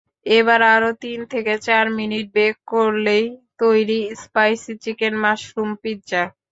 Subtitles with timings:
[0.31, 3.25] এবার আরও তিন থেকে চার মিনিট বেক করলেই
[3.59, 6.23] তৈরি স্পাইসি চিকেন-মাশরুম পিৎজা।